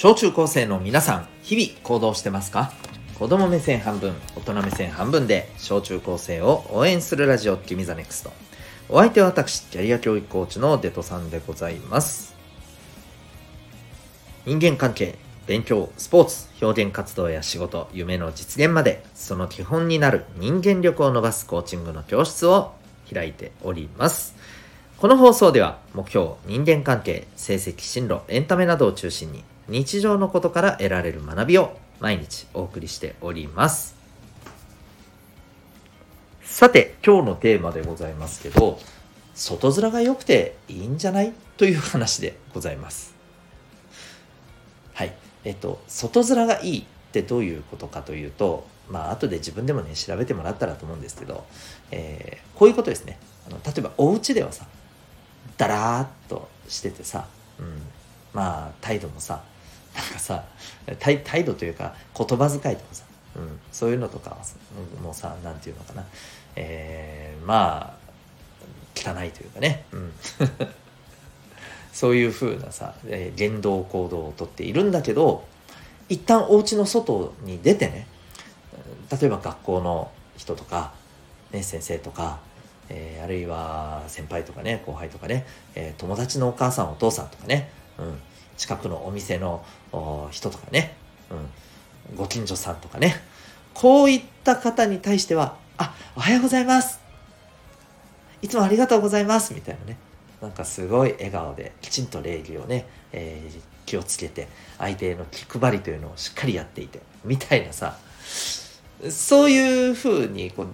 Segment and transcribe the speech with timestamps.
[0.00, 2.70] 小中高生の皆さん、日々行動してますか？
[3.18, 8.30] 子供目線半分、大人目線半分で小中高生を応援するラジオ、君 the NEXT。
[8.88, 12.36] お相手は私、キャリア教育コーチのデトさんでございます。
[14.46, 22.72] 人間関係、勉強、スポーツ、表現活動や仕事、夢の実現まで、その基本になる人間力を伸ばすコーチングの教室を
[23.12, 24.36] 開いております。
[24.98, 33.96] この放送では目標、人間関係、成績、進路、エンタメなどを中心に日常のことから得られる学びを毎日お送りしております。
[36.42, 38.80] さて、今日のテーマでございますけど、
[39.34, 41.32] 外面が良くていいんじゃない？
[41.56, 43.14] という話でございます。
[44.94, 45.14] はい。
[45.44, 51.44] えっと、外面がいいってどういうことかというと、まあ、後で自分でもね、調べてもらったらと思うんですけど、
[51.90, 53.18] えー、こういうことですね。
[53.46, 54.66] あの例えば、お家ではさ、
[55.56, 57.26] だらーっとしててさ、
[57.60, 57.82] うん、
[58.32, 59.42] まあ、態度もさ、
[59.98, 60.44] なんかさ
[61.00, 63.04] 態度というか言葉遣いとかさ、
[63.36, 64.38] うん、そういうのとか
[65.02, 66.04] もうさ何て言うのかな。
[66.54, 67.98] えー、まあ
[68.94, 70.12] 汚いというかね、うん、
[71.92, 75.44] そういうふうなさ、えー、言動行動をとっているんだけど
[76.08, 78.06] 一旦お家の外に出てね
[79.10, 80.92] 例えば学校の人とか、
[81.52, 82.40] ね、先生とか、
[82.88, 88.18] えー、あるいは先輩とかね後輩とかね、えー、友達のお母さんお父さんとかね、うん、
[88.58, 89.64] 近くのお店の
[90.30, 90.94] 人とかね、
[92.10, 93.16] うん、ご近所さんとかね、
[93.72, 97.00] こういった方に対しては、あ、おはようございます。
[98.42, 99.54] いつもありがとうございます。
[99.54, 99.96] みたいなね。
[100.42, 107.96] なんかすごい笑顔で、きちんと礼儀をね、えー、気をつけて、相手への気配りというのをしっかりやっていて、みたいなさ、
[109.10, 110.66] そういうふうにこ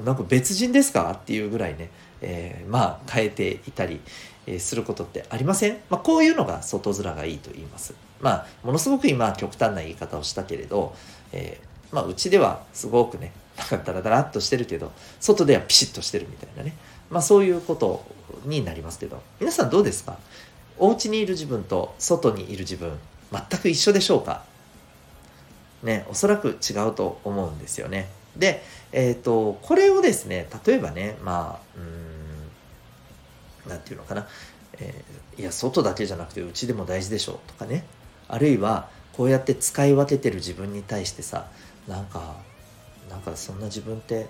[0.00, 1.10] う、なんか別人ですか？
[1.12, 4.00] っていうぐらいね、えー、まあ変えていたり、
[4.46, 7.94] えすることってありません、まあ、こういうのが外面がいいと言います。
[8.20, 10.94] まあ、ものすごく今極端な言い方をしたけれど、
[11.32, 16.74] えー、まあ、うちではすごくね、なんかダラダラっとしてるけど、外ではピシッとしてるみたいなね。
[17.10, 18.04] まあ、そういうこと
[18.44, 20.18] になりますけど、皆さんどうですか？
[20.78, 22.98] お家にいる自分と外にいる自分、
[23.30, 24.44] 全く一緒でしょうか？
[25.82, 28.08] ね、おそらく違うと思うんですよね。
[28.36, 28.62] で、
[28.92, 32.01] えっ、ー、と、これをですね、例えばね、まあ、うん
[33.68, 34.26] 何て言うのかな、
[34.78, 37.84] えー、いや外だけじゃなくてうちでも大事でしょとかね。
[38.28, 41.46] あるいはこうやって使い分けてる自分に対してさ
[41.86, 42.36] なんか
[43.10, 44.28] なんかそんな自分って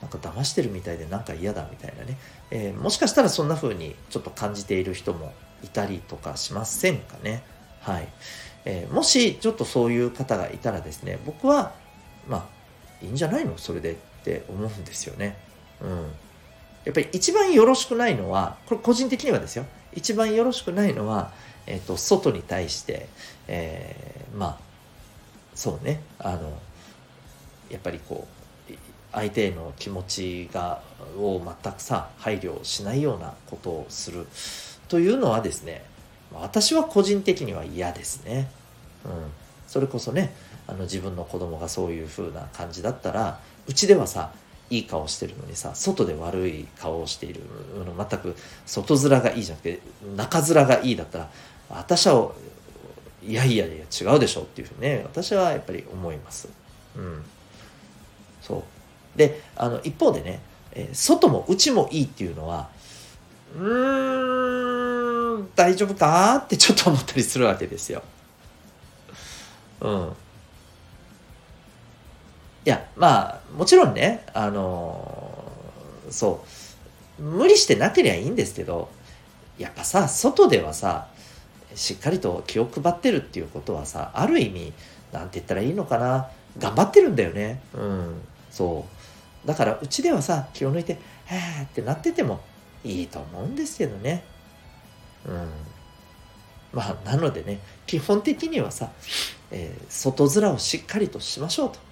[0.00, 2.18] なんか騙してるみたいでなんか嫌だみたいなね、
[2.50, 7.42] えー、もしかしたらそんな風にちょっと感じている人もいたりとかしませんかね。
[7.80, 8.08] はい、
[8.64, 11.74] えー、もしちょっとそういう方がいたらですね僕は
[12.28, 13.58] まあいいんじゃないの？
[13.58, 13.94] それでっ
[14.24, 15.36] て思うんですよね。
[15.82, 16.12] うん。
[16.86, 19.66] やっぱり一番よろしくないのは、これ個人的にはですよ。
[19.92, 21.32] 一番よろしくないのは、
[21.66, 23.08] えっ、ー、と、外に対して、
[23.48, 24.58] えー、まあ、
[25.56, 26.56] そうね、あの、
[27.70, 28.28] やっぱりこ
[28.70, 28.72] う、
[29.12, 30.80] 相手への気持ちが、
[31.18, 34.28] を全くさ、配慮しないようなことをする
[34.88, 35.84] というのはですね、
[36.32, 38.48] 私は個人的には嫌ですね。
[39.04, 39.10] うん。
[39.66, 40.32] それこそね、
[40.68, 44.32] あの自分の子供がそういう風な感じだったら、うちではさ、
[44.70, 47.40] いい顔してるのにさ外で悪い顔をしている
[47.96, 49.80] 全く外面がいいじゃなくて
[50.16, 51.30] 中面がいいだったら
[51.70, 52.32] 私は
[53.24, 56.48] いやいやいや違うでしょっていうふうにね私はやっぱり思います。
[56.96, 57.24] うん、
[58.40, 60.40] そうであの一方でね、
[60.72, 62.68] え、外も内もいいっていうのは
[63.56, 68.02] うーん大丈夫かってちょっと思ったりするわけですよ。
[69.80, 70.12] うん。
[72.66, 76.44] いや、まあ、もちろんね、あのー、そ
[77.20, 78.88] う、無理してなけりゃいいんですけど、
[79.56, 81.06] やっぱさ、外ではさ、
[81.76, 84.72] しっかりと気を配ってるっていうことはさ、ある意味、
[85.12, 86.28] なんて言ったらいいのかな、
[86.58, 87.62] 頑張ってるんだよね。
[87.72, 88.84] うん、そ
[89.44, 89.46] う。
[89.46, 92.40] だから、うちではさ、気を抜いて、へーってなってても
[92.82, 94.24] いいと思うんですけどね。
[95.24, 95.48] うん。
[96.72, 98.90] まあ、なのでね、基本的にはさ、
[99.52, 101.85] えー、外面をしっかりとしましょうと。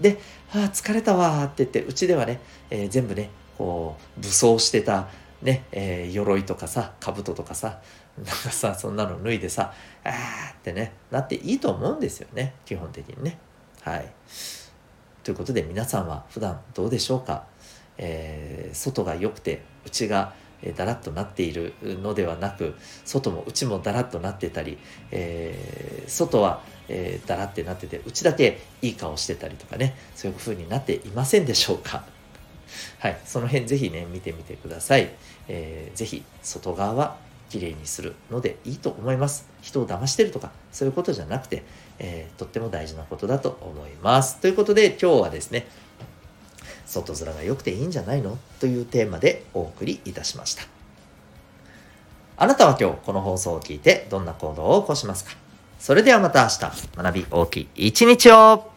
[0.00, 0.18] で、
[0.52, 5.08] ああ、疲れたわって言って、うちではね、えー、全部ね、こう、武装してた、
[5.42, 7.80] ね、えー、鎧とかさ、兜とかさ、
[8.16, 9.72] なんかさ、そんなの脱いでさ、
[10.04, 10.12] あー
[10.54, 13.38] ってね、なっていいと思うんですよね、基本的にね。
[13.82, 14.12] はい。
[15.22, 17.44] ということで皆さんは普段どうでしょうか、
[17.98, 22.74] えー、外が良くて内がえだらっとなっているのではなく
[23.04, 24.78] 外も内もだらっとなってたり、
[25.10, 32.04] えー、外は、えー、だらってなってて内だけいい顔してたりとかねそういう風になっていませんでしょうか。
[32.98, 35.10] はいその辺ぜひね見てみてください、
[35.48, 37.16] えー、ぜひ外側は
[37.48, 39.48] 綺麗にするのでいいと思います。
[39.60, 41.64] 人を騙してるとかそういうことじゃなくて、
[41.98, 44.36] えー、とっても大事なことだと思います。
[44.36, 45.66] ということで今日はですね
[46.90, 48.36] 外面が良くていいんじゃないの？
[48.58, 50.64] というテーマでお送りいたしました。
[52.36, 55.32] あなたは今日この放送を聞いてどんな行動を起こしますか？
[55.78, 56.60] それではまた明日。
[56.96, 58.69] 学び大きい一日を